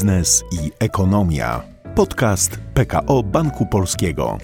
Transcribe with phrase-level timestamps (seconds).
[0.00, 1.62] biznes i ekonomia.
[1.94, 4.38] Podcast PKO Banku Polskiego.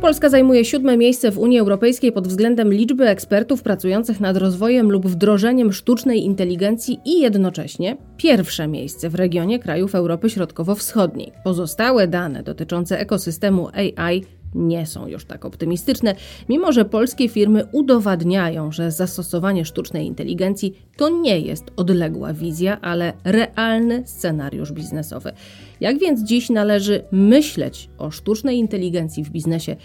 [0.00, 5.06] Polska zajmuje siódme miejsce w Unii Europejskiej pod względem liczby ekspertów pracujących nad rozwojem lub
[5.06, 11.32] wdrożeniem sztucznej inteligencji i jednocześnie pierwsze miejsce w regionie krajów Europy Środkowo-Wschodniej.
[11.44, 14.24] Pozostałe dane dotyczące ekosystemu AI
[14.54, 16.14] nie są już tak optymistyczne,
[16.48, 23.12] mimo że polskie firmy udowadniają, że zastosowanie sztucznej inteligencji to nie jest odległa wizja, ale
[23.24, 25.32] realny scenariusz biznesowy.
[25.80, 29.76] Jak więc dziś należy myśleć o sztucznej inteligencji w biznesie,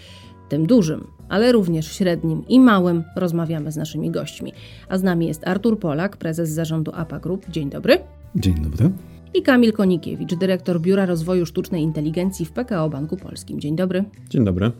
[0.48, 4.52] tym dużym, ale również średnim i małym, rozmawiamy z naszymi gośćmi.
[4.88, 7.50] A z nami jest Artur Polak, prezes zarządu APA Group.
[7.50, 7.98] Dzień dobry.
[8.36, 8.90] Dzień dobry.
[9.36, 13.60] I Kamil Konikiewicz, dyrektor Biura Rozwoju Sztucznej Inteligencji w PKO Banku Polskim.
[13.60, 14.04] Dzień dobry.
[14.30, 14.72] Dzień dobry.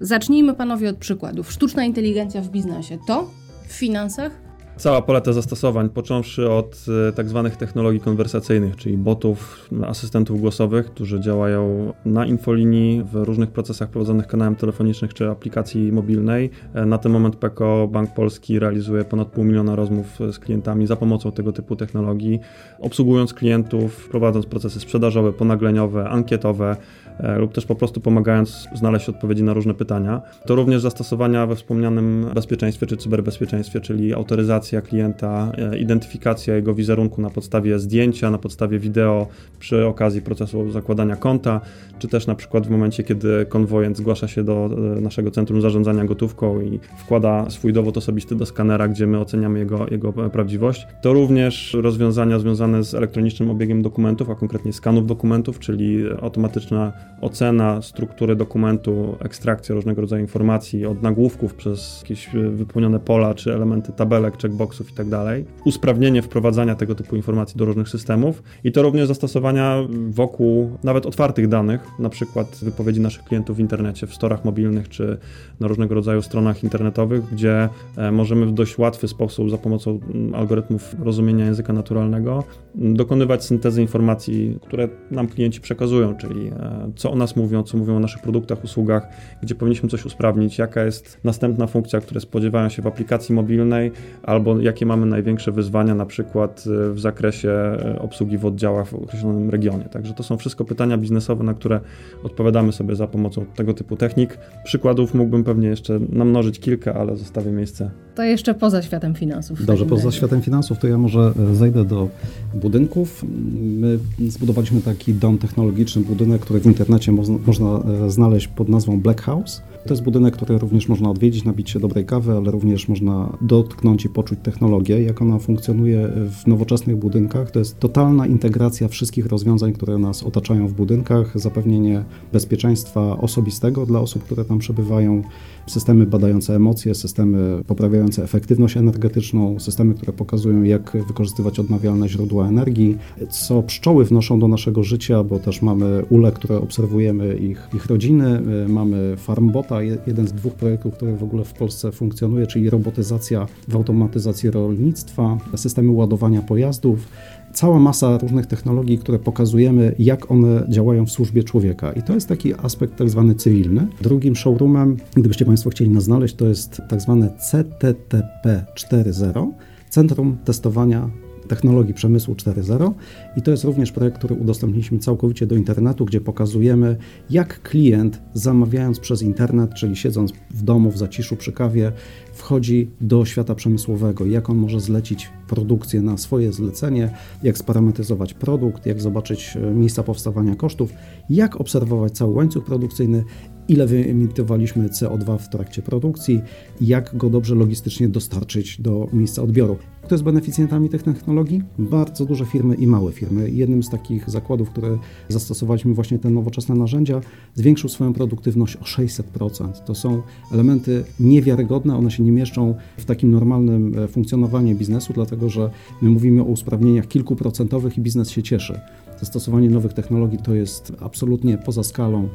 [0.00, 1.52] Zacznijmy panowie od przykładów.
[1.52, 3.30] Sztuczna inteligencja w biznesie to
[3.68, 4.45] w finansach
[4.76, 11.20] Cała paleta zastosowań, począwszy od e, tak zwanych technologii konwersacyjnych, czyli botów, asystentów głosowych, którzy
[11.20, 16.50] działają na infolinii w różnych procesach prowadzonych kanałem telefonicznych czy aplikacji mobilnej.
[16.74, 20.96] E, na ten moment PKO Bank Polski realizuje ponad pół miliona rozmów z klientami za
[20.96, 22.40] pomocą tego typu technologii,
[22.78, 27.05] obsługując klientów, prowadząc procesy sprzedażowe, ponagleniowe, ankietowe, E,
[27.38, 30.22] lub też po prostu pomagając znaleźć odpowiedzi na różne pytania.
[30.46, 37.20] To również zastosowania we wspomnianym bezpieczeństwie czy cyberbezpieczeństwie, czyli autoryzacja klienta, e, identyfikacja jego wizerunku
[37.20, 39.26] na podstawie zdjęcia, na podstawie wideo
[39.58, 41.60] przy okazji procesu zakładania konta,
[41.98, 46.04] czy też na przykład w momencie, kiedy konwojent zgłasza się do e, naszego centrum zarządzania
[46.04, 50.86] gotówką i wkłada swój dowód osobisty do skanera, gdzie my oceniamy jego, jego prawdziwość.
[51.02, 57.82] To również rozwiązania związane z elektronicznym obiegiem dokumentów, a konkretnie skanów dokumentów, czyli automatyczna ocena
[57.82, 64.42] struktury dokumentu, ekstrakcja różnego rodzaju informacji od nagłówków przez jakieś wypełnione pola czy elementy tabelek,
[64.42, 65.10] checkboxów itd.
[65.10, 69.76] Tak usprawnienie wprowadzania tego typu informacji do różnych systemów i to również zastosowania
[70.10, 75.18] wokół nawet otwartych danych, na przykład wypowiedzi naszych klientów w internecie, w storach mobilnych czy
[75.60, 80.34] na różnego rodzaju stronach internetowych, gdzie e, możemy w dość łatwy sposób za pomocą mm,
[80.34, 87.16] algorytmów rozumienia języka naturalnego dokonywać syntezy informacji, które nam klienci przekazują, czyli e, co o
[87.16, 89.08] nas mówią, co mówią o naszych produktach, usługach,
[89.42, 93.92] gdzie powinniśmy coś usprawnić, jaka jest następna funkcja, które spodziewają się w aplikacji mobilnej,
[94.22, 99.50] albo jakie mamy największe wyzwania, na przykład e, w zakresie obsługi w oddziałach w określonym
[99.50, 99.84] regionie.
[99.84, 101.75] Także to są wszystko pytania biznesowe, na które
[102.22, 104.38] odpowiadamy sobie za pomocą tego typu technik.
[104.64, 107.90] Przykładów mógłbym pewnie jeszcze namnożyć kilka, ale zostawię miejsce.
[108.14, 109.66] To jeszcze poza światem finansów.
[109.66, 110.16] Dobrze, poza razie.
[110.16, 112.08] światem finansów to ja może e, zejdę do
[112.54, 113.24] budynków.
[113.62, 113.98] My
[114.28, 119.62] zbudowaliśmy taki dom technologiczny, budynek, który w internecie można, można znaleźć pod nazwą Black House.
[119.86, 124.04] To jest budynek, który również można odwiedzić, nabić się dobrej kawy, ale również można dotknąć
[124.04, 127.50] i poczuć technologię, jak ona funkcjonuje w nowoczesnych budynkach.
[127.50, 134.00] To jest totalna integracja wszystkich rozwiązań, które nas otaczają w budynkach, zapewnienie bezpieczeństwa osobistego dla
[134.00, 135.22] osób, które tam przebywają,
[135.66, 142.98] systemy badające emocje, systemy poprawiające efektywność energetyczną, systemy, które pokazują, jak wykorzystywać odnawialne źródła energii,
[143.30, 148.40] co pszczoły wnoszą do naszego życia, bo też mamy ule, które obserwujemy ich, ich rodziny,
[148.68, 153.76] mamy farmbota, jeden z dwóch projektów, który w ogóle w Polsce funkcjonuje, czyli robotyzacja w
[153.76, 157.08] automatyzacji rolnictwa, systemy ładowania pojazdów,
[157.56, 161.92] cała masa różnych technologii, które pokazujemy, jak one działają w służbie człowieka.
[161.92, 163.86] I to jest taki aspekt tak zwany cywilny.
[164.00, 169.50] Drugim showroomem, gdybyście Państwo chcieli nas znaleźć, to jest tak zwane CTTP 4.0,
[169.90, 172.92] Centrum Testowania technologii przemysłu 4.0
[173.36, 176.96] i to jest również projekt, który udostępniliśmy całkowicie do internetu, gdzie pokazujemy,
[177.30, 181.92] jak klient zamawiając przez internet, czyli siedząc w domu w zaciszu przy kawie,
[182.32, 187.10] wchodzi do świata przemysłowego, jak on może zlecić produkcję na swoje zlecenie,
[187.42, 190.92] jak sparametryzować produkt, jak zobaczyć e, miejsca powstawania kosztów,
[191.30, 193.24] jak obserwować cały łańcuch produkcyjny,
[193.68, 196.40] ile wyemitowaliśmy CO2 w trakcie produkcji,
[196.80, 199.76] jak go dobrze logistycznie dostarczyć do miejsca odbioru.
[200.02, 201.62] Kto jest beneficjentami tych technologii?
[201.78, 203.50] Bardzo duże firmy i małe firmy.
[203.50, 204.98] Jednym z takich zakładów, które
[205.28, 207.20] zastosowaliśmy właśnie te nowoczesne narzędzia,
[207.54, 209.72] zwiększył swoją produktywność o 600%.
[209.72, 210.22] To są
[210.52, 215.70] elementy niewiarygodne, one się nie mieszczą w takim normalnym e, funkcjonowaniu biznesu, dlatego że
[216.02, 218.80] my mówimy o usprawnieniach kilkuprocentowych i biznes się cieszy.
[219.20, 222.28] Zastosowanie nowych technologii to jest absolutnie poza skalą,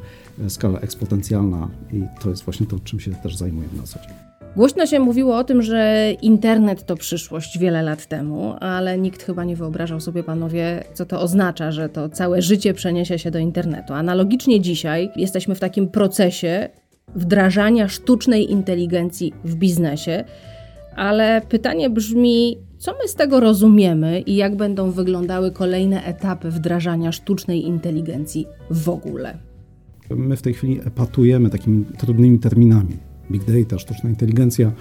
[0.46, 4.32] e, skala eksponencjalna i to jest właśnie to, czym się też zajmujemy na co dzień.
[4.56, 9.44] Głośno się mówiło o tym, że internet to przyszłość wiele lat temu, ale nikt chyba
[9.44, 13.92] nie wyobrażał sobie, panowie, co to oznacza, że to całe życie przeniesie się do internetu.
[13.92, 16.68] Analogicznie dzisiaj jesteśmy w takim procesie
[17.14, 20.24] wdrażania sztucznej inteligencji w biznesie.
[20.96, 27.12] Ale pytanie brzmi, co my z tego rozumiemy i jak będą wyglądały kolejne etapy wdrażania
[27.12, 29.38] sztucznej inteligencji w ogóle?
[30.10, 32.96] My w tej chwili epatujemy takimi trudnymi terminami.
[33.30, 34.72] Big data, sztuczna inteligencja.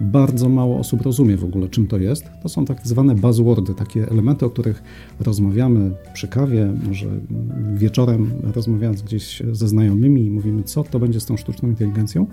[0.00, 2.24] Bardzo mało osób rozumie w ogóle, czym to jest.
[2.42, 4.82] To są tak zwane buzzwordy, takie elementy, o których
[5.20, 7.08] rozmawiamy przy kawie, może
[7.74, 12.26] wieczorem rozmawiając gdzieś ze znajomymi mówimy, co to będzie z tą sztuczną inteligencją.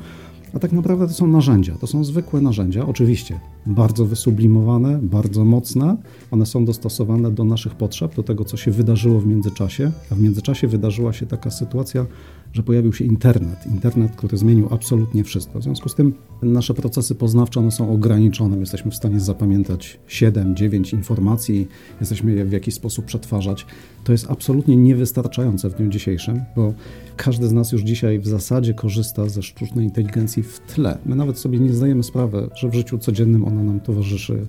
[0.53, 5.97] A tak naprawdę to są narzędzia, to są zwykłe narzędzia, oczywiście bardzo wysublimowane, bardzo mocne.
[6.31, 9.91] One są dostosowane do naszych potrzeb, do tego, co się wydarzyło w międzyczasie.
[10.11, 12.05] A w międzyczasie wydarzyła się taka sytuacja,
[12.53, 13.65] że pojawił się internet.
[13.65, 15.59] Internet, który zmienił absolutnie wszystko.
[15.59, 18.55] W związku z tym nasze procesy poznawcze one są ograniczone.
[18.55, 21.67] My jesteśmy w stanie zapamiętać 7, 9 informacji,
[21.99, 23.65] jesteśmy je w jakiś sposób przetwarzać.
[24.03, 26.73] To jest absolutnie niewystarczające w dniu dzisiejszym, bo
[27.17, 30.97] każdy z nas już dzisiaj w zasadzie korzysta ze sztucznej inteligencji w tle.
[31.05, 34.47] My nawet sobie nie zdajemy sprawy, że w życiu codziennym ona nam towarzyszy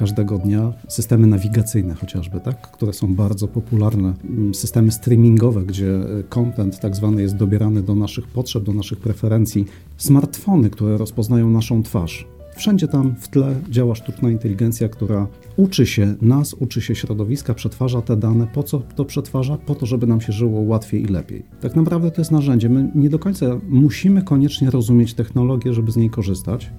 [0.00, 0.72] każdego dnia.
[0.88, 4.14] Systemy nawigacyjne chociażby, tak, które są bardzo popularne.
[4.24, 8.98] Mm, systemy streamingowe, gdzie e, content tak zwany jest dobierany do naszych potrzeb, do naszych
[8.98, 9.66] preferencji.
[9.96, 12.26] Smartfony, które rozpoznają naszą twarz.
[12.56, 15.26] Wszędzie tam w tle działa sztuczna inteligencja, która
[15.56, 18.46] uczy się nas, uczy się środowiska, przetwarza te dane.
[18.46, 19.56] Po co to przetwarza?
[19.56, 21.42] Po to, żeby nam się żyło łatwiej i lepiej.
[21.60, 22.68] Tak naprawdę to jest narzędzie.
[22.68, 26.70] My nie do końca musimy koniecznie rozumieć technologię, żeby z niej korzystać.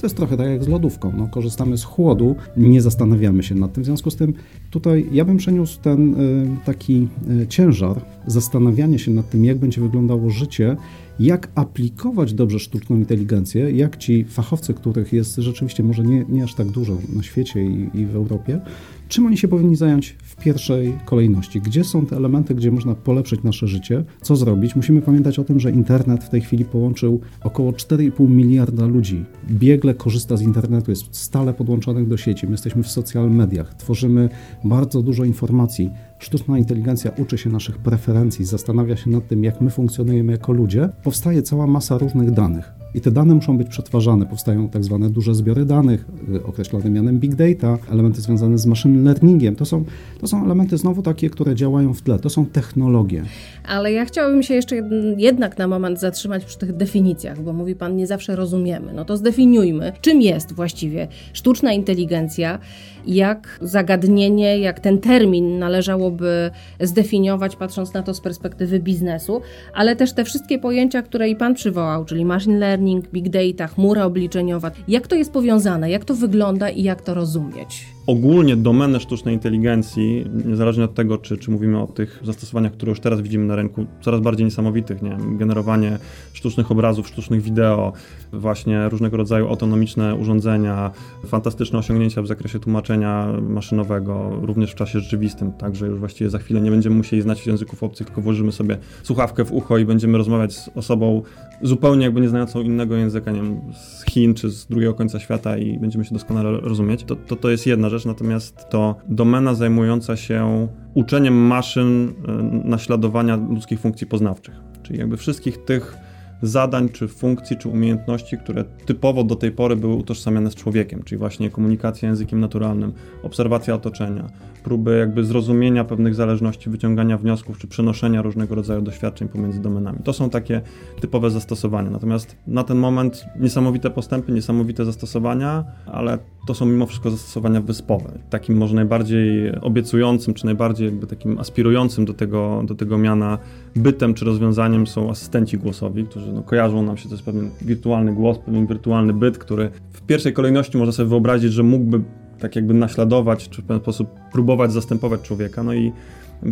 [0.00, 1.12] To jest trochę tak jak z lodówką.
[1.16, 3.82] No, korzystamy z chłodu, nie zastanawiamy się nad tym.
[3.82, 4.34] W związku z tym
[4.70, 7.08] tutaj ja bym przeniósł ten y, taki
[7.42, 10.76] y, ciężar zastanawiania się nad tym, jak będzie wyglądało życie,
[11.20, 16.54] jak aplikować dobrze sztuczną inteligencję, jak ci fachowcy, których jest rzeczywiście może nie, nie aż
[16.54, 18.60] tak dużo na świecie i, i w Europie,
[19.08, 21.60] czym oni się powinni zająć w pierwszej kolejności?
[21.60, 24.04] Gdzie są te elementy, gdzie można polepszyć nasze życie?
[24.22, 24.76] Co zrobić?
[24.76, 29.24] Musimy pamiętać o tym, że internet w tej chwili połączył około 4,5 miliarda ludzi.
[29.50, 32.46] Biegle korzysta z internetu, jest stale podłączonych do sieci.
[32.46, 34.28] My jesteśmy w social mediach, tworzymy
[34.64, 35.90] bardzo dużo informacji.
[36.18, 40.88] Sztuczna inteligencja uczy się naszych preferencji, zastanawia się nad tym, jak my funkcjonujemy jako ludzie.
[41.02, 42.77] Powstaje cała masa różnych danych.
[42.94, 44.26] I te dane muszą być przetwarzane.
[44.26, 46.04] Powstają tak zwane duże zbiory danych,
[46.34, 49.56] y, określone mianem big data, elementy związane z machine learningiem.
[49.56, 49.84] To są,
[50.20, 52.18] to są elementy znowu takie, które działają w tle.
[52.18, 53.22] To są technologie.
[53.68, 54.76] Ale ja chciałabym się jeszcze
[55.16, 58.92] jednak na moment zatrzymać przy tych definicjach, bo mówi Pan, nie zawsze rozumiemy.
[58.92, 62.58] No to zdefiniujmy, czym jest właściwie sztuczna inteligencja,
[63.06, 66.50] jak zagadnienie, jak ten termin należałoby
[66.80, 69.40] zdefiniować, patrząc na to z perspektywy biznesu,
[69.74, 72.77] ale też te wszystkie pojęcia, które i Pan przywołał, czyli machine learning,
[73.12, 74.70] big data, chmura obliczeniowa.
[74.88, 77.97] Jak to jest powiązane, jak to wygląda i jak to rozumieć?
[78.08, 83.00] Ogólnie domenę sztucznej inteligencji, niezależnie od tego, czy, czy mówimy o tych zastosowaniach, które już
[83.00, 85.16] teraz widzimy na rynku, coraz bardziej niesamowitych, nie?
[85.38, 85.98] Generowanie
[86.32, 87.92] sztucznych obrazów, sztucznych wideo,
[88.32, 90.90] właśnie różnego rodzaju autonomiczne urządzenia,
[91.26, 96.60] fantastyczne osiągnięcia w zakresie tłumaczenia maszynowego, również w czasie rzeczywistym, także już właściwie za chwilę
[96.60, 100.56] nie będziemy musieli znać języków obcych, tylko włożymy sobie słuchawkę w ucho i będziemy rozmawiać
[100.56, 101.22] z osobą
[101.62, 105.56] zupełnie jakby nie znającą innego języka, nie wiem, z Chin czy z drugiego końca świata
[105.56, 107.04] i będziemy się doskonale rozumieć.
[107.04, 112.32] To, to, to jest jedna rzecz, natomiast to domena zajmująca się uczeniem maszyn e,
[112.68, 115.96] naśladowania ludzkich funkcji poznawczych, czyli jakby wszystkich tych
[116.42, 121.18] zadań, czy funkcji, czy umiejętności, które typowo do tej pory były utożsamiane z człowiekiem, czyli
[121.18, 122.92] właśnie komunikacja językiem naturalnym,
[123.22, 124.30] obserwacja otoczenia,
[124.64, 129.98] próby jakby zrozumienia pewnych zależności, wyciągania wniosków, czy przenoszenia różnego rodzaju doświadczeń pomiędzy domenami.
[130.04, 130.60] To są takie
[131.00, 131.90] typowe zastosowania.
[131.90, 138.18] Natomiast na ten moment niesamowite postępy, niesamowite zastosowania, ale to są mimo wszystko zastosowania wyspowe.
[138.30, 143.38] Takim może najbardziej obiecującym, czy najbardziej jakby takim aspirującym do tego, do tego miana
[143.76, 148.14] bytem czy rozwiązaniem są asystenci głosowi, którzy no, kojarzą nam się, to jest pewien wirtualny
[148.14, 152.00] głos, pewien wirtualny byt, który w pierwszej kolejności można sobie wyobrazić, że mógłby
[152.38, 155.62] tak jakby naśladować, czy w pewien sposób próbować zastępować człowieka.
[155.62, 155.92] No i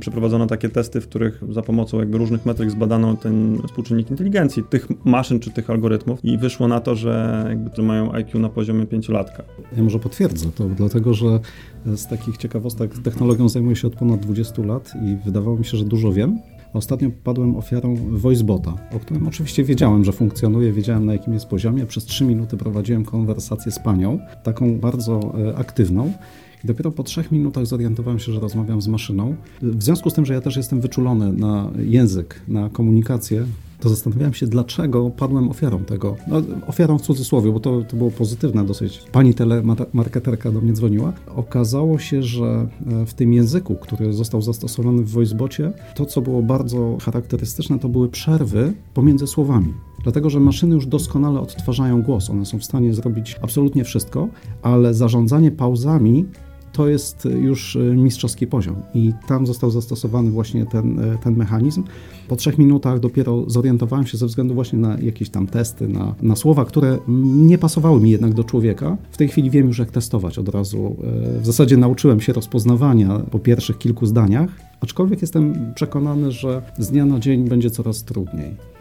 [0.01, 4.89] przeprowadzono takie testy, w których za pomocą jakby różnych metryk zbadano ten współczynnik inteligencji tych
[5.05, 8.87] maszyn czy tych algorytmów i wyszło na to, że jakby to mają IQ na poziomie
[8.87, 9.43] pięciolatka.
[9.77, 11.41] Ja może potwierdzę to, dlatego że
[11.87, 15.85] z takich ciekawostek technologią zajmuję się od ponad 20 lat i wydawało mi się, że
[15.85, 16.39] dużo wiem.
[16.73, 21.87] Ostatnio padłem ofiarą voicebota, o którym oczywiście wiedziałem, że funkcjonuje, wiedziałem na jakim jest poziomie.
[21.87, 26.13] Przez 3 minuty prowadziłem konwersację z panią, taką bardzo e, aktywną.
[26.65, 29.37] I dopiero po trzech minutach zorientowałem się, że rozmawiam z maszyną.
[29.63, 33.47] W związku z tym, że ja też jestem wyczulony na język, na komunikację,
[33.81, 36.17] to zastanawiałem się, dlaczego padłem ofiarą tego.
[36.29, 39.03] No, ofiarą w cudzysłowie, bo to, to było pozytywne dosyć.
[39.13, 41.13] Pani telemarketerka do mnie dzwoniła.
[41.37, 46.43] Okazało się, że e, w tym języku, który został zastosowany w voicebocie, to, co było
[46.43, 49.75] bardzo charakterystyczne, to były przerwy pomiędzy słowami.
[50.03, 52.31] Dlatego, że maszyny już doskonale odtwarzają głos.
[52.31, 54.29] One są w stanie zrobić absolutnie wszystko,
[54.63, 56.25] ale zarządzanie pauzami
[56.77, 61.85] to jest już mistrzowski poziom i tam został zastosowany właśnie ten, ten mechanizm.
[62.29, 66.37] Po trzech minutach dopiero zorientowałem się ze względu właśnie na jakieś tam testy, na, na
[66.37, 66.99] słowa, które
[67.49, 68.97] nie pasowały mi jednak do człowieka.
[69.11, 70.97] W tej chwili wiem już jak testować od razu.
[71.41, 77.07] W zasadzie nauczyłem się rozpoznawania po pierwszych kilku zdaniach, aczkolwiek jestem przekonany, że z dnia
[77.07, 78.76] na dzień będzie coraz trudniej.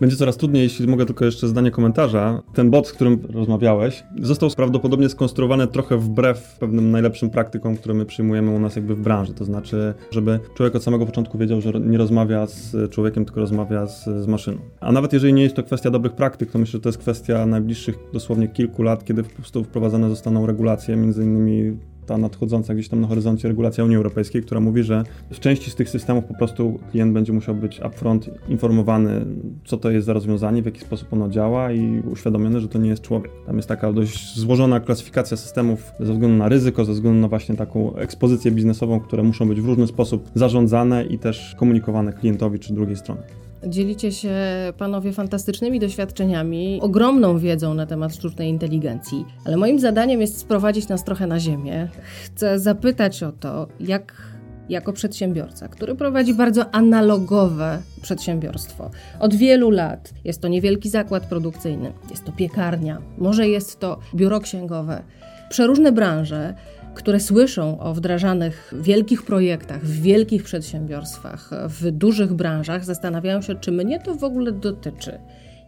[0.00, 2.42] Będzie coraz trudniej, jeśli mogę tylko jeszcze zdanie komentarza.
[2.54, 8.06] Ten bot, z którym rozmawiałeś, został prawdopodobnie skonstruowany trochę wbrew pewnym najlepszym praktykom, które my
[8.06, 9.34] przyjmujemy u nas jakby w branży.
[9.34, 13.86] To znaczy, żeby człowiek od samego początku wiedział, że nie rozmawia z człowiekiem, tylko rozmawia
[13.86, 14.58] z, z maszyną.
[14.80, 17.46] A nawet jeżeli nie jest to kwestia dobrych praktyk, to myślę, że to jest kwestia
[17.46, 22.88] najbliższych dosłownie kilku lat, kiedy po prostu wprowadzane zostaną regulacje, między innymi ta nadchodząca gdzieś
[22.88, 26.34] tam na horyzoncie regulacja Unii Europejskiej, która mówi, że w części z tych systemów po
[26.34, 29.26] prostu klient będzie musiał być upfront informowany,
[29.64, 32.88] co to jest za rozwiązanie, w jaki sposób ono działa i uświadomiony, że to nie
[32.88, 33.32] jest człowiek.
[33.46, 37.56] Tam jest taka dość złożona klasyfikacja systemów ze względu na ryzyko, ze względu na właśnie
[37.56, 42.74] taką ekspozycję biznesową, które muszą być w różny sposób zarządzane i też komunikowane klientowi czy
[42.74, 43.22] drugiej stronie.
[43.66, 44.34] Dzielicie się
[44.78, 51.04] panowie fantastycznymi doświadczeniami, ogromną wiedzą na temat sztucznej inteligencji, ale moim zadaniem jest sprowadzić nas
[51.04, 51.88] trochę na ziemię.
[52.24, 54.34] Chcę zapytać o to, jak
[54.68, 58.90] jako przedsiębiorca, który prowadzi bardzo analogowe przedsiębiorstwo.
[59.20, 64.40] Od wielu lat jest to niewielki zakład produkcyjny, jest to piekarnia, może jest to biuro
[64.40, 65.02] księgowe.
[65.48, 66.54] Przeróżne branże
[66.94, 73.72] które słyszą o wdrażanych wielkich projektach, w wielkich przedsiębiorstwach, w dużych branżach, zastanawiają się, czy
[73.72, 75.18] mnie to w ogóle dotyczy.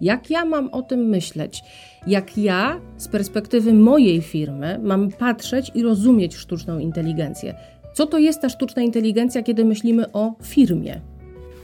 [0.01, 1.65] Jak ja mam o tym myśleć?
[2.07, 7.55] Jak ja z perspektywy mojej firmy mam patrzeć i rozumieć sztuczną inteligencję?
[7.95, 11.01] Co to jest ta sztuczna inteligencja, kiedy myślimy o firmie?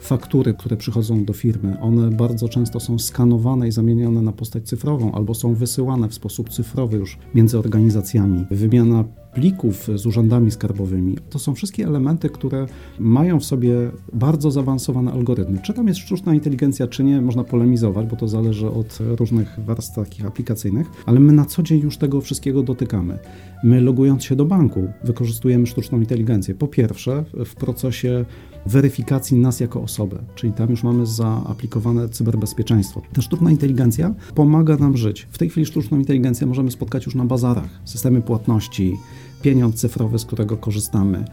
[0.03, 5.11] Faktury, które przychodzą do firmy, one bardzo często są skanowane i zamienione na postać cyfrową,
[5.11, 8.45] albo są wysyłane w sposób cyfrowy już między organizacjami.
[8.51, 11.17] Wymiana plików z urzędami skarbowymi.
[11.29, 12.65] To są wszystkie elementy, które
[12.99, 13.75] mają w sobie
[14.13, 15.59] bardzo zaawansowane algorytmy.
[15.63, 19.95] Czy tam jest sztuczna inteligencja, czy nie, można polemizować, bo to zależy od różnych warstw
[19.95, 23.19] takich aplikacyjnych, ale my na co dzień już tego wszystkiego dotykamy.
[23.63, 26.55] My logując się do banku wykorzystujemy sztuczną inteligencję.
[26.55, 28.25] Po pierwsze w procesie
[28.65, 33.01] weryfikacji nas jako osoby, czyli tam już mamy zaaplikowane cyberbezpieczeństwo.
[33.13, 35.27] Ta sztuczna inteligencja pomaga nam żyć.
[35.31, 38.97] W tej chwili sztuczną inteligencję możemy spotkać już na bazarach, systemy płatności,
[39.41, 41.25] pieniądz cyfrowy, z którego korzystamy.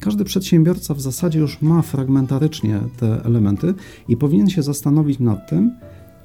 [0.00, 3.74] Każdy przedsiębiorca w zasadzie już ma fragmentarycznie te elementy
[4.08, 5.72] i powinien się zastanowić nad tym,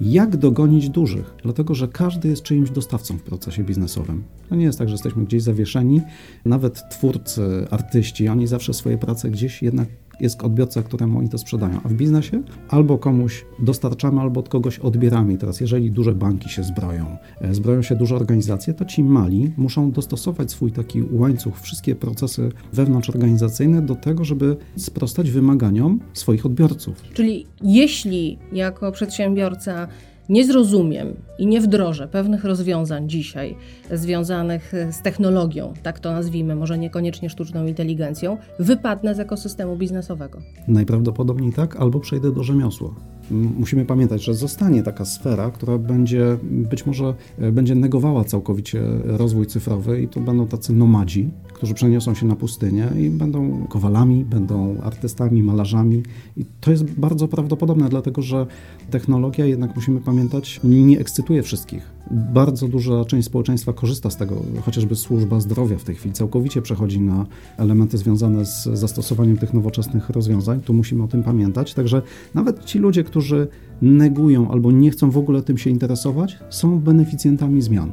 [0.00, 4.24] jak dogonić dużych, dlatego że każdy jest czyimś dostawcą w procesie biznesowym.
[4.48, 6.00] To nie jest tak, że jesteśmy gdzieś zawieszeni.
[6.44, 9.88] Nawet twórcy, artyści, oni zawsze swoje prace gdzieś jednak
[10.20, 11.80] jest odbiorca, któremu oni to sprzedają.
[11.84, 15.32] A w biznesie albo komuś dostarczamy, albo od kogoś odbieramy.
[15.32, 19.52] I teraz, jeżeli duże banki się zbroją, e, zbroją się duże organizacje, to ci mali
[19.56, 27.02] muszą dostosować swój taki łańcuch, wszystkie procesy wewnątrzorganizacyjne do tego, żeby sprostać wymaganiom swoich odbiorców.
[27.14, 29.88] Czyli jeśli jako przedsiębiorca
[30.28, 33.56] nie zrozumiem i nie wdrożę pewnych rozwiązań dzisiaj
[33.92, 40.38] związanych z technologią, tak to nazwijmy, może niekoniecznie sztuczną inteligencją, wypadnę z ekosystemu biznesowego.
[40.68, 43.13] Najprawdopodobniej tak, albo przejdę do rzemiosła.
[43.30, 49.46] Musimy pamiętać, że zostanie taka sfera, która będzie być może e, będzie negowała całkowicie rozwój
[49.46, 54.80] cyfrowy i to będą tacy nomadzi, którzy przeniosą się na pustynię i będą kowalami, będą
[54.80, 56.02] artystami, malarzami.
[56.36, 58.46] I to jest bardzo prawdopodobne, dlatego że
[58.90, 61.94] technologia, jednak musimy pamiętać, nie ekscytuje wszystkich.
[62.10, 67.00] Bardzo duża część społeczeństwa korzysta z tego, chociażby służba zdrowia w tej chwili całkowicie przechodzi
[67.00, 67.26] na
[67.56, 70.60] elementy związane z zastosowaniem tych nowoczesnych rozwiązań.
[70.60, 71.74] Tu musimy o tym pamiętać.
[71.74, 72.02] Także
[72.34, 73.48] nawet ci ludzie, którzy
[73.82, 77.92] negują albo nie chcą w ogóle tym się interesować, są beneficjentami zmian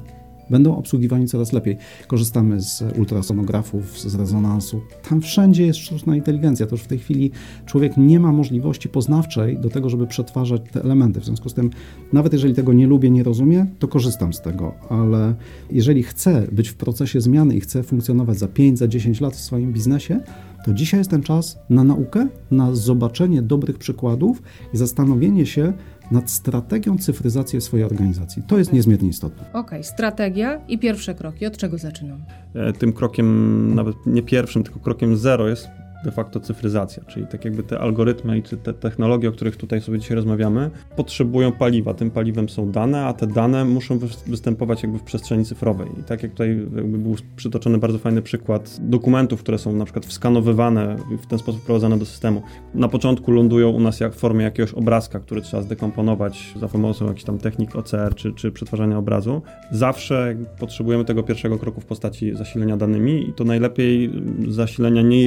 [0.51, 1.77] będą obsługiwani coraz lepiej.
[2.08, 4.81] Korzystamy z ultrasonografów, z rezonansu.
[5.10, 6.67] Tam wszędzie jest sztuczna inteligencja.
[6.67, 7.31] To już w tej chwili
[7.65, 11.20] człowiek nie ma możliwości poznawczej do tego, żeby przetwarzać te elementy.
[11.20, 11.70] W związku z tym,
[12.13, 15.36] nawet jeżeli tego nie lubię, nie rozumiem, to korzystam z tego, ale
[15.72, 19.39] jeżeli chcę być w procesie zmiany i chcę funkcjonować za 5, za 10 lat w
[19.39, 20.20] swoim biznesie,
[20.65, 24.41] to dzisiaj jest ten czas na naukę, na zobaczenie dobrych przykładów
[24.74, 25.74] i zastanowienie się,
[26.12, 28.44] nad strategią cyfryzacji swojej organizacji.
[28.48, 29.50] To jest niezmiernie istotne.
[29.50, 31.46] Okej, okay, strategia i pierwsze kroki.
[31.46, 32.24] Od czego zaczynam?
[32.56, 35.68] E, tym krokiem, nawet nie pierwszym, tylko krokiem zero jest
[36.03, 40.00] de facto cyfryzacja, czyli tak jakby te algorytmy i te technologie, o których tutaj sobie
[40.00, 41.93] dzisiaj rozmawiamy, potrzebują paliwa.
[41.93, 45.89] Tym paliwem są dane, a te dane muszą występować jakby w przestrzeni cyfrowej.
[46.00, 50.96] I tak jak tutaj był przytoczony bardzo fajny przykład dokumentów, które są na przykład wskanowywane
[51.13, 52.41] i w ten sposób wprowadzane do systemu.
[52.74, 57.08] Na początku lądują u nas jak w formie jakiegoś obrazka, który trzeba zdekomponować za pomocą
[57.08, 59.41] jakichś tam technik OCR czy, czy przetwarzania obrazu.
[59.72, 64.12] Zawsze potrzebujemy tego pierwszego kroku w postaci zasilenia danymi i to najlepiej
[64.48, 65.24] zasilenia nie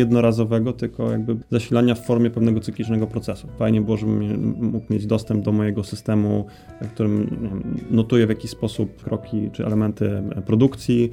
[0.72, 3.48] tylko jakby zasilania w formie pewnego cyklicznego procesu.
[3.58, 6.46] Fajnie było, żebym mógł mieć dostęp do mojego systemu,
[6.82, 7.26] w którym
[7.90, 11.10] notuję w jakiś sposób kroki czy elementy produkcji.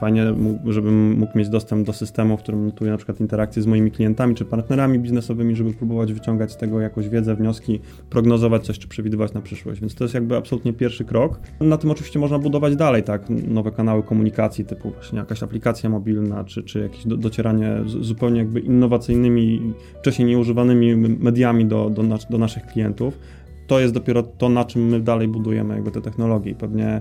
[0.00, 0.24] Fajnie,
[0.64, 4.34] żebym mógł mieć dostęp do systemu, w którym notuję na przykład interakcje z moimi klientami
[4.34, 9.32] czy partnerami biznesowymi, żeby próbować wyciągać z tego jakąś wiedzę, wnioski, prognozować coś czy przewidywać
[9.32, 9.80] na przyszłość.
[9.80, 11.40] Więc to jest jakby absolutnie pierwszy krok.
[11.60, 16.44] Na tym oczywiście można budować dalej, tak, nowe kanały komunikacji typu właśnie jakaś aplikacja mobilna
[16.44, 22.66] czy, czy jakieś do, docieranie zupełnie jakby innowacyjnymi, wcześniej nieużywanymi mediami do, do, do naszych
[22.66, 23.18] klientów.
[23.66, 26.54] To jest dopiero to, na czym my dalej budujemy jakby te technologie.
[26.54, 27.00] Pewnie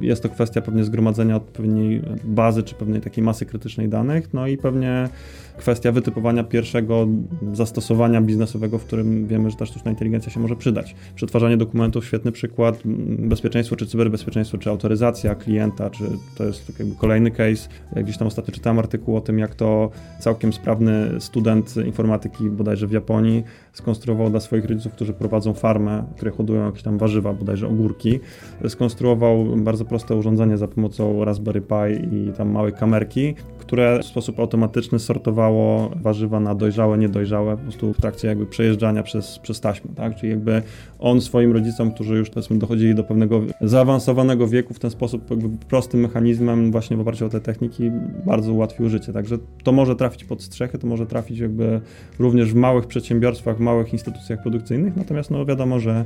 [0.00, 4.56] jest to kwestia pewnie zgromadzenia odpowiedniej bazy czy pewnej takiej masy krytycznej danych, no i
[4.56, 5.08] pewnie
[5.56, 7.06] kwestia wytypowania pierwszego
[7.52, 10.94] zastosowania biznesowego, w którym wiemy, że ta sztuczna inteligencja się może przydać.
[11.14, 12.82] Przetwarzanie dokumentów, świetny przykład,
[13.18, 16.04] bezpieczeństwo czy cyberbezpieczeństwo, czy autoryzacja klienta, czy
[16.36, 17.68] to jest tak jakby kolejny case.
[17.96, 22.92] Gdzieś tam ostatnio czytałem artykuł o tym, jak to całkiem sprawny student informatyki bodajże w
[22.92, 28.20] Japonii skonstruował dla swoich rodziców, którzy prowadzą farmę, które hodują jakieś tam warzywa, bodajże ogórki,
[28.68, 34.40] skonstruował bardzo proste urządzenie za pomocą Raspberry Pi i tam małej kamerki, które w sposób
[34.40, 39.90] automatyczny sortowało warzywa na dojrzałe, niedojrzałe, po prostu w trakcie jakby przejeżdżania przez, przez taśmę,
[39.96, 40.16] tak?
[40.16, 40.62] Czyli jakby
[40.98, 45.48] on swoim rodzicom, którzy już powiedzmy dochodzili do pewnego zaawansowanego wieku w ten sposób jakby
[45.68, 47.90] prostym mechanizmem właśnie w oparciu o te techniki
[48.26, 49.12] bardzo ułatwił życie.
[49.12, 51.80] Także to może trafić pod strzechy, to może trafić jakby
[52.18, 56.04] również w małych przedsiębiorstwach, w małych instytucjach produkcyjnych, natomiast no wiadomo, że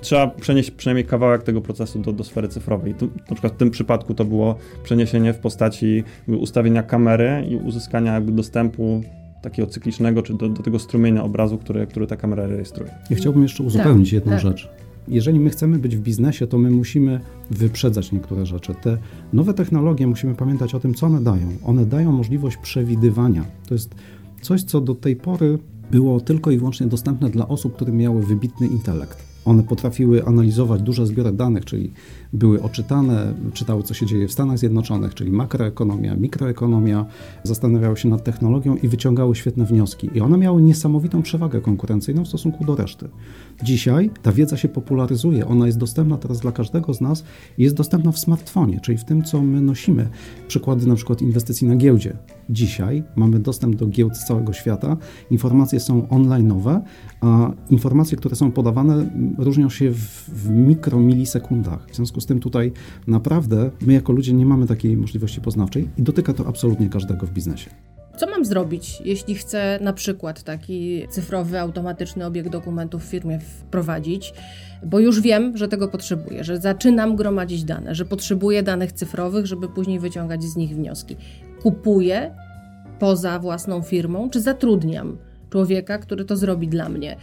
[0.00, 2.94] trzeba przenieść przynajmniej kawałek tego procesu do, do sfery cyfrowej.
[2.94, 8.14] Tu, na przykład w tym przypadku to było przeniesienie w postaci ustawienia kamery i uzyskania
[8.14, 9.02] jakby dostępu
[9.42, 12.90] takiego cyklicznego, czy do, do tego strumienia obrazu, który, który ta kamera rejestruje.
[13.10, 14.40] Ja chciałbym jeszcze uzupełnić tak, jedną tak.
[14.40, 14.68] rzecz.
[15.08, 18.74] Jeżeli my chcemy być w biznesie, to my musimy wyprzedzać niektóre rzeczy.
[18.74, 18.98] Te
[19.32, 21.46] nowe technologie, musimy pamiętać o tym, co one dają.
[21.64, 23.44] One dają możliwość przewidywania.
[23.68, 23.94] To jest
[24.40, 25.58] coś, co do tej pory
[25.90, 29.29] było tylko i wyłącznie dostępne dla osób, które miały wybitny intelekt.
[29.44, 31.92] One potrafiły analizować duże zbiory danych, czyli
[32.32, 37.06] były oczytane, czytały, co się dzieje w Stanach Zjednoczonych, czyli makroekonomia, mikroekonomia,
[37.42, 40.10] zastanawiały się nad technologią i wyciągały świetne wnioski.
[40.14, 43.08] I one miały niesamowitą przewagę konkurencyjną w stosunku do reszty.
[43.62, 47.24] Dzisiaj ta wiedza się popularyzuje, ona jest dostępna teraz dla każdego z nas
[47.58, 50.08] i jest dostępna w smartfonie, czyli w tym, co my nosimy.
[50.48, 52.16] Przykłady na przykład inwestycji na giełdzie.
[52.50, 54.96] Dzisiaj mamy dostęp do giełd z całego świata,
[55.30, 56.80] informacje są online'owe,
[57.20, 61.90] a informacje, które są podawane, różnią się w, w mikromilisekundach.
[61.90, 62.72] W związku z tym tutaj
[63.06, 67.30] naprawdę my jako ludzie nie mamy takiej możliwości poznawczej i dotyka to absolutnie każdego w
[67.30, 67.70] biznesie.
[68.16, 74.34] Co mam zrobić, jeśli chcę na przykład taki cyfrowy, automatyczny obieg dokumentów w firmie wprowadzić,
[74.86, 79.68] bo już wiem, że tego potrzebuję, że zaczynam gromadzić dane, że potrzebuję danych cyfrowych, żeby
[79.68, 81.16] później wyciągać z nich wnioski.
[81.62, 82.34] Kupuję
[82.98, 85.18] poza własną firmą, czy zatrudniam
[85.50, 87.16] człowieka, który to zrobi dla mnie?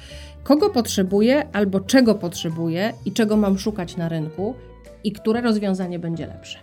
[0.43, 4.56] Kogo potrzebuję albo czego potrzebuję i czego mam szukać na rynku
[5.04, 6.60] i które rozwiązanie będzie lepsze?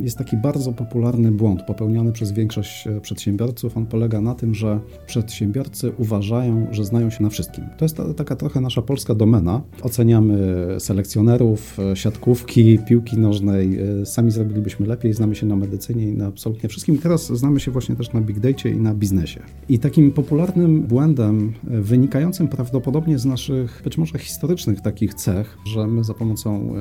[0.00, 3.76] Jest taki bardzo popularny błąd popełniany przez większość e, przedsiębiorców.
[3.76, 7.64] On polega na tym, że przedsiębiorcy uważają, że znają się na wszystkim.
[7.78, 9.62] To jest ta, taka trochę nasza polska domena.
[9.82, 13.78] Oceniamy selekcjonerów, e, siatkówki, piłki nożnej.
[13.78, 16.98] E, sami zrobilibyśmy lepiej, znamy się na medycynie i na absolutnie wszystkim.
[16.98, 19.40] Teraz znamy się właśnie też na big data i na biznesie.
[19.68, 26.04] I takim popularnym błędem, wynikającym prawdopodobnie z naszych być może historycznych takich cech, że my
[26.04, 26.74] za pomocą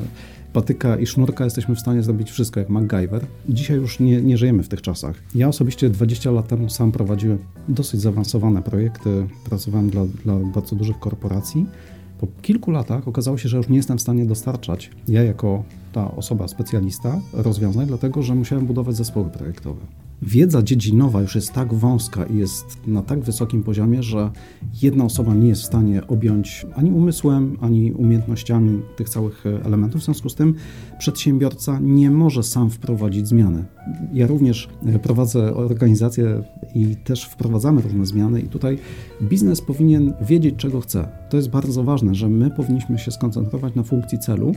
[0.53, 3.25] patyka i sznurka jesteśmy w stanie zrobić wszystko jak MacGyver.
[3.49, 5.23] Dzisiaj już nie, nie żyjemy w tych czasach.
[5.35, 7.37] Ja osobiście 20 lat temu sam prowadziłem
[7.67, 11.65] dosyć zaawansowane projekty, pracowałem dla, dla bardzo dużych korporacji.
[12.19, 16.15] Po kilku latach okazało się, że już nie jestem w stanie dostarczać, ja jako ta
[16.15, 22.25] osoba specjalista, rozwiązań, dlatego że musiałem budować zespoły projektowe wiedza dziedzinowa już jest tak wąska
[22.25, 24.31] i jest na tak wysokim poziomie, że
[24.81, 30.01] jedna osoba nie jest w stanie objąć ani umysłem, ani umiejętnościami tych całych elementów.
[30.01, 30.55] W związku z tym
[30.99, 33.65] przedsiębiorca nie może sam wprowadzić zmiany.
[34.13, 34.69] Ja również
[35.03, 36.43] prowadzę organizację
[36.75, 38.77] i też wprowadzamy różne zmiany, i tutaj
[39.21, 41.07] biznes powinien wiedzieć, czego chce.
[41.29, 44.51] To jest bardzo ważne, że my powinniśmy się skoncentrować na funkcji celu,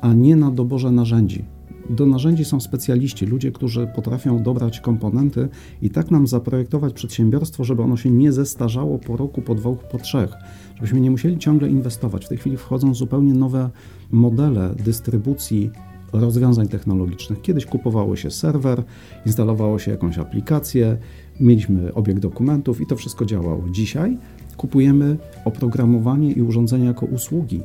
[0.00, 1.44] a nie na doborze narzędzi
[1.90, 5.48] Do narzędzi są specjaliści, ludzie, którzy potrafią dobrać komponenty
[5.82, 9.98] i tak nam zaprojektować przedsiębiorstwo, żeby ono się nie zestarzało po roku, po dwóch, po
[9.98, 10.30] trzech,
[10.74, 12.24] żebyśmy nie musieli ciągle inwestować.
[12.24, 13.70] W tej chwili wchodzą zupełnie nowe
[14.10, 15.70] modele dystrybucji
[16.12, 17.42] rozwiązań technologicznych.
[17.42, 18.82] Kiedyś kupowało się serwer,
[19.26, 20.96] instalowało się jakąś aplikację,
[21.40, 23.64] mieliśmy obieg dokumentów i to wszystko działało.
[23.70, 24.18] Dzisiaj
[24.56, 27.60] kupujemy oprogramowanie i urządzenia jako usługi,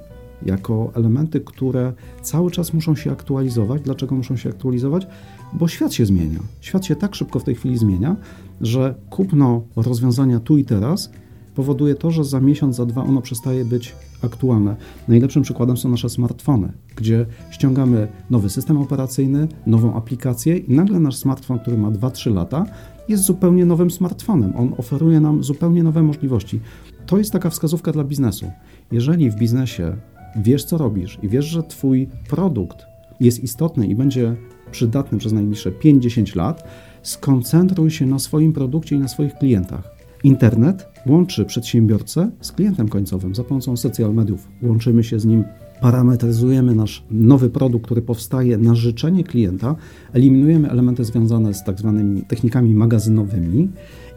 [0.45, 3.82] jako elementy, które cały czas muszą się aktualizować.
[3.82, 5.08] Dlaczego muszą się aktualizować?
[5.54, 6.39] Bo świat się zmienia.
[6.62, 8.15] Świat się tak szybko w tej chwili zmienia,
[8.62, 11.10] że kupno rozwiązania tu i teraz
[11.56, 14.76] powoduje to, że za miesiąc, za dwa ono przestaje być aktualne.
[15.08, 21.15] Najlepszym przykładem są nasze smartfony, gdzie ściągamy nowy system operacyjny, nową aplikację i nagle nasz
[21.15, 22.65] smartfon, który ma 2-3 lata,
[23.08, 24.54] jest zupełnie nowym smartfonem.
[24.56, 26.60] On oferuje nam zupełnie nowe możliwości.
[27.06, 28.52] To jest taka wskazówka dla biznesu.
[28.91, 29.95] Jeżeli w biznesie
[30.36, 32.86] wiesz, co robisz i wiesz, że Twój produkt
[33.19, 34.36] jest istotny i będzie
[34.71, 36.63] przydatny przez najbliższe 5-10 lat,
[37.04, 39.95] skoncentruj się na swoim produkcie i na swoich klientach.
[40.24, 44.48] Internet łączy przedsiębiorcę z klientem końcowym za pomocą social mediów.
[44.63, 45.43] Łączymy się z nim,
[45.82, 49.76] parametryzujemy nasz nowy produkt, który powstaje na życzenie klienta,
[50.13, 53.69] eliminujemy elementy związane z tak zwanymi technikami magazynowymi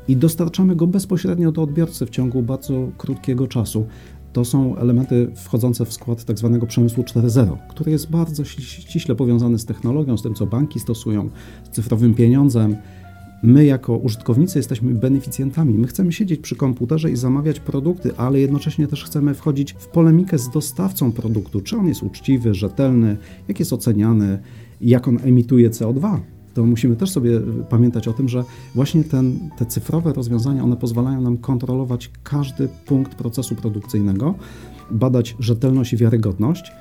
[0.09, 3.87] i dostarczamy go bezpośrednio do odbiorcy w ciągu bardzo krótkiego czasu.
[4.33, 9.59] To są elementy wchodzące w skład tak zwanego przemysłu 4.0, który jest bardzo ściśle powiązany
[9.59, 11.31] z technologią, z tym, co banki stosują,
[11.65, 12.77] z cyfrowym pieniądzem,
[13.43, 15.79] My, jako użytkownicy, jesteśmy beneficjentami.
[15.79, 20.39] My chcemy siedzieć przy komputerze i zamawiać produkty, ale jednocześnie też chcemy wchodzić w polemikę
[20.39, 23.17] z dostawcą produktu, czy on jest uczciwy, rzetelny,
[23.49, 24.39] jak jest oceniany,
[24.81, 26.19] jak on emituje CO2
[26.59, 28.45] to musimy też sobie pamiętać o tym, że
[28.75, 34.35] właśnie ten, te cyfrowe rozwiązania, one pozwalają nam kontrolować każdy punkt procesu produkcyjnego,
[34.91, 36.73] badać rzetelność i wiarygodność,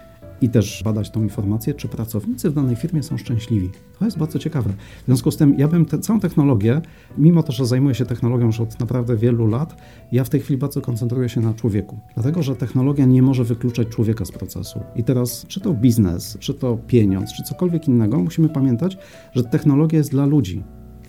[0.41, 3.69] i też badać tą informację, czy pracownicy w danej firmie są szczęśliwi.
[3.99, 4.69] To jest bardzo ciekawe.
[5.03, 6.81] W związku z tym ja bym tę całą technologię,
[7.17, 10.57] mimo to, że zajmuję się technologią już od naprawdę wielu lat, ja w tej chwili
[10.57, 11.99] bardzo koncentruję się na człowieku.
[12.13, 14.79] Dlatego, że technologia nie może wykluczać człowieka z procesu.
[14.95, 18.97] I teraz, czy to biznes, czy to pieniądz, czy cokolwiek innego, musimy pamiętać,
[19.35, 20.63] że technologia jest dla ludzi.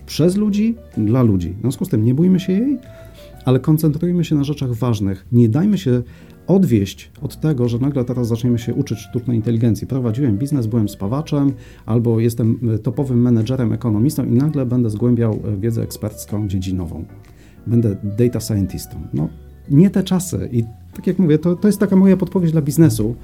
[0.05, 1.55] Przez ludzi, dla ludzi.
[1.57, 2.77] W związku z tym nie bójmy się jej,
[3.45, 5.25] ale koncentrujmy się na rzeczach ważnych.
[5.31, 6.03] Nie dajmy się
[6.47, 9.87] odwieść od tego, że nagle teraz zaczniemy się uczyć sztucznej inteligencji.
[9.87, 11.53] Prowadziłem biznes, byłem spawaczem
[11.85, 17.05] albo jestem e, topowym menedżerem, ekonomistą i nagle będę zgłębiał e, wiedzę ekspercką, dziedzinową.
[17.67, 18.95] Będę data scientistą.
[19.13, 19.29] No,
[19.69, 20.49] nie te czasy.
[20.51, 23.15] I tak jak mówię, to, to jest taka moja podpowiedź dla biznesu.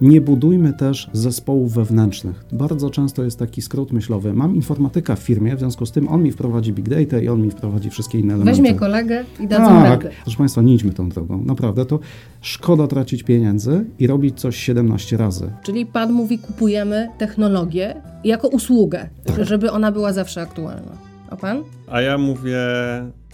[0.00, 2.44] Nie budujmy też zespołów wewnętrznych.
[2.52, 4.32] Bardzo często jest taki skrót myślowy.
[4.32, 7.42] Mam informatyka w firmie, w związku z tym on mi wprowadzi big data i on
[7.42, 8.62] mi wprowadzi wszystkie inne elementy.
[8.62, 9.84] Weźmie kolegę i dadzą tak.
[9.84, 10.10] radę.
[10.22, 11.42] Proszę Państwa, nie idźmy tą drogą.
[11.44, 11.98] Naprawdę, to
[12.40, 15.50] szkoda tracić pieniędzy i robić coś 17 razy.
[15.62, 19.44] Czyli Pan mówi, kupujemy technologię jako usługę, Tak.
[19.44, 20.92] żeby ona była zawsze aktualna.
[21.30, 21.62] A Pan?
[21.90, 22.58] A ja mówię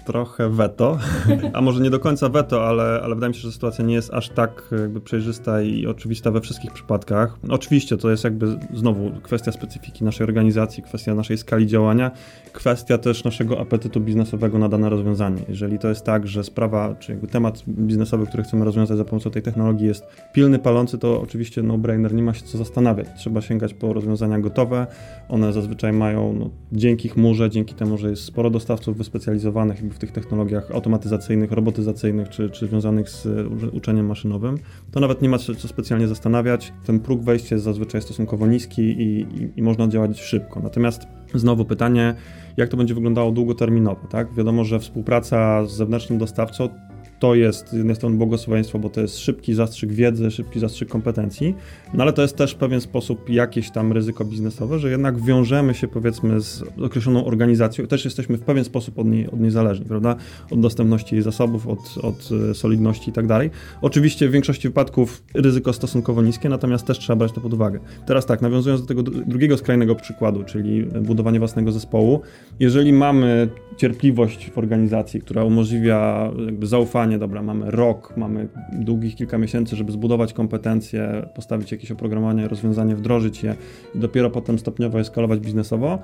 [0.06, 0.98] trochę weto,
[1.52, 4.14] a może nie do końca weto, ale, ale wydaje mi się, że sytuacja nie jest
[4.14, 7.38] aż tak jakby przejrzysta i oczywista we wszystkich przypadkach.
[7.48, 12.10] Oczywiście to jest jakby znowu kwestia specyfiki naszej organizacji, kwestia naszej skali działania,
[12.52, 15.42] kwestia też naszego apetytu biznesowego na dane rozwiązanie.
[15.48, 19.30] Jeżeli to jest tak, że sprawa, czy jakby temat biznesowy, który chcemy rozwiązać za pomocą
[19.30, 23.06] tej technologii jest pilny, palący, to oczywiście no-brainer, nie ma się co zastanawiać.
[23.16, 24.86] Trzeba sięgać po rozwiązania gotowe.
[25.28, 30.12] One zazwyczaj mają no, dzięki chmurze, dzięki temu, że jest sporo dostawców wyspecjalizowanych w tych
[30.12, 34.58] technologiach automatyzacyjnych, robotyzacyjnych czy, czy związanych z uże- uczeniem maszynowym,
[34.90, 36.72] to nawet nie ma się co specjalnie zastanawiać.
[36.86, 40.60] Ten próg wejścia jest zazwyczaj stosunkowo niski i, i, i można działać szybko.
[40.60, 42.14] Natomiast znowu pytanie,
[42.56, 44.34] jak to będzie wyglądało długoterminowo, tak?
[44.34, 46.68] Wiadomo, że współpraca z zewnętrznym dostawcą
[47.18, 51.54] to jest z jednej strony błogosławieństwo, bo to jest szybki zastrzyk wiedzy, szybki zastrzyk kompetencji,
[51.94, 55.74] no ale to jest też w pewien sposób jakieś tam ryzyko biznesowe, że jednak wiążemy
[55.74, 59.86] się powiedzmy z określoną organizacją, też jesteśmy w pewien sposób od niej, od niej zależni,
[59.86, 60.16] prawda?
[60.50, 63.50] Od dostępności jej zasobów, od, od e, solidności i tak dalej.
[63.82, 67.80] Oczywiście w większości wypadków ryzyko stosunkowo niskie, natomiast też trzeba brać to pod uwagę.
[68.06, 72.20] Teraz tak, nawiązując do tego dru- drugiego skrajnego przykładu, czyli budowanie własnego zespołu,
[72.60, 76.66] jeżeli mamy cierpliwość w organizacji, która umożliwia jakby
[77.06, 82.96] zaufanie, dobra, mamy rok, mamy długich kilka miesięcy, żeby zbudować kompetencje, postawić jakieś oprogramowanie, rozwiązanie,
[82.96, 83.54] wdrożyć je
[83.94, 85.98] i dopiero potem stopniowo je skalować biznesowo,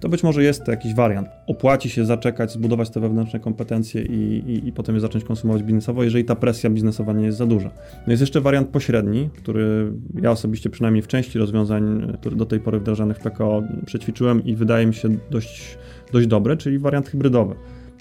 [0.00, 1.28] to być może jest to jakiś wariant.
[1.46, 6.04] Opłaci się zaczekać, zbudować te wewnętrzne kompetencje i, i, i potem je zacząć konsumować biznesowo,
[6.04, 7.70] jeżeli ta presja biznesowa nie jest za duża.
[8.06, 12.60] No jest jeszcze wariant pośredni, który ja osobiście przynajmniej w części rozwiązań, które do tej
[12.60, 15.78] pory wdrażanych w PKO przećwiczyłem i wydaje mi się dość,
[16.12, 17.54] dość dobry, czyli wariant hybrydowy.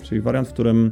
[0.03, 0.91] Czyli wariant, w którym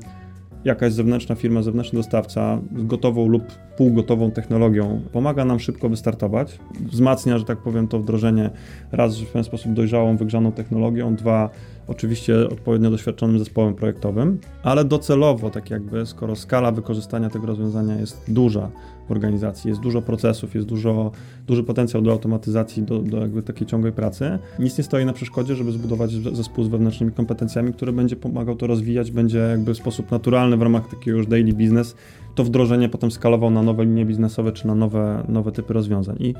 [0.65, 3.43] jakaś zewnętrzna firma, zewnętrzny dostawca gotową lub
[3.79, 5.01] półgotową technologią.
[5.11, 8.49] Pomaga nam szybko wystartować, wzmacnia, że tak powiem, to wdrożenie
[8.91, 11.49] raz w pewien sposób dojrzałą, wygrzaną technologią, dwa
[11.87, 18.21] oczywiście odpowiednio doświadczonym zespołem projektowym, ale docelowo, tak jakby, skoro skala wykorzystania tego rozwiązania jest
[18.27, 18.69] duża
[19.07, 21.11] w organizacji, jest dużo procesów, jest dużo,
[21.47, 25.55] duży potencjał do automatyzacji, do, do jakby takiej ciągłej pracy, nic nie stoi na przeszkodzie,
[25.55, 30.11] żeby zbudować zespół z wewnętrznymi kompetencjami, który będzie pomagał to rozwijać, będzie jakby w sposób
[30.11, 31.95] naturalny w ramach takiego już daily business
[32.35, 36.15] to wdrożenie potem skalował na nowe linie biznesowe czy na nowe, nowe typy rozwiązań.
[36.19, 36.33] I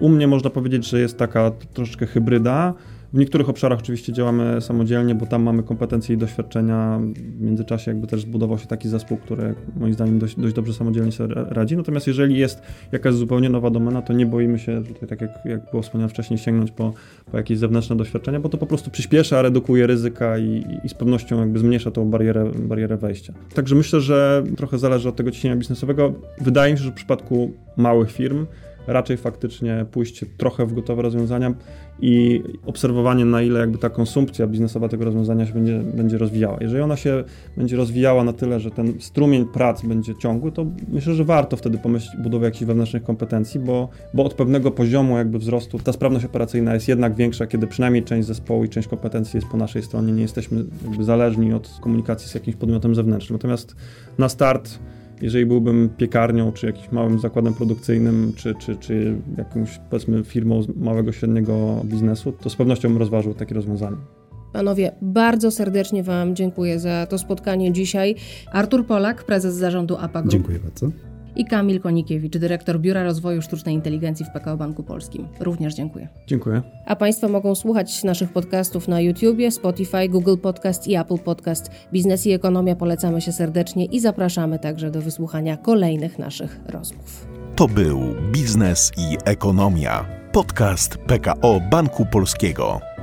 [0.00, 2.74] u mnie można powiedzieć, że jest taka troszeczkę hybryda,
[3.16, 7.00] w niektórych obszarach oczywiście działamy samodzielnie, bo tam mamy kompetencje i doświadczenia.
[7.14, 11.12] W międzyczasie jakby też zbudował się taki zespół, który moim zdaniem dość, dość dobrze samodzielnie
[11.12, 11.76] sobie radzi.
[11.76, 15.70] Natomiast jeżeli jest jakaś zupełnie nowa domena, to nie boimy się tutaj, tak jak, jak
[15.70, 16.92] było wspomniane wcześniej, sięgnąć po,
[17.30, 21.40] po jakieś zewnętrzne doświadczenia, bo to po prostu przyspiesza, redukuje ryzyka i, i z pewnością
[21.40, 23.32] jakby zmniejsza tą barierę, barierę wejścia.
[23.54, 26.14] Także myślę, że trochę zależy od tego ciśnienia biznesowego.
[26.40, 28.46] Wydaje mi się, że w przypadku małych firm
[28.86, 31.54] raczej faktycznie pójść trochę w gotowe rozwiązania
[32.00, 36.58] i obserwowanie, na ile jakby ta konsumpcja biznesowa tego rozwiązania się będzie, będzie rozwijała.
[36.60, 37.24] Jeżeli ona się
[37.56, 41.78] będzie rozwijała na tyle, że ten strumień prac będzie ciągły, to myślę, że warto wtedy
[41.78, 46.24] pomyśleć o budowie jakichś wewnętrznych kompetencji, bo, bo od pewnego poziomu jakby wzrostu ta sprawność
[46.24, 50.12] operacyjna jest jednak większa, kiedy przynajmniej część zespołu i część kompetencji jest po naszej stronie,
[50.12, 53.34] nie jesteśmy jakby zależni od komunikacji z jakimś podmiotem zewnętrznym.
[53.34, 53.76] Natomiast
[54.18, 54.78] na start
[55.22, 61.12] jeżeli byłbym piekarnią, czy jakimś małym zakładem produkcyjnym, czy, czy, czy jakąś powiedzmy firmą małego,
[61.12, 63.96] średniego biznesu, to z pewnością bym rozważył takie rozwiązanie.
[64.52, 68.14] Panowie, bardzo serdecznie Wam dziękuję za to spotkanie dzisiaj.
[68.52, 70.32] Artur Polak, prezes zarządu APA Group.
[70.32, 70.90] Dziękuję bardzo
[71.36, 75.28] i Kamil Konikiewicz, dyrektor Biura Rozwoju Sztucznej Inteligencji w PKO Banku Polskim.
[75.40, 76.08] Również dziękuję.
[76.26, 76.62] Dziękuję.
[76.86, 81.70] A Państwo mogą słuchać naszych podcastów na YouTubie, Spotify, Google Podcast i Apple Podcast.
[81.92, 87.26] Biznes i ekonomia polecamy się serdecznie i zapraszamy także do wysłuchania kolejnych naszych rozmów.
[87.56, 88.00] To był
[88.32, 92.95] Biznes i Ekonomia, podcast PKO Banku Polskiego.